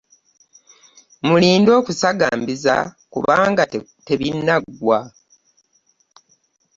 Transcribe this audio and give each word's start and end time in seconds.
Mulinde 1.27 1.71
okusagambiza 1.79 2.75
kubanga 3.13 3.63
tebinnaggwa. 4.07 4.99